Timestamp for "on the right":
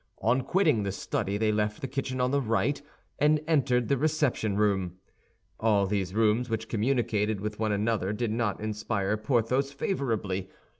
2.19-2.81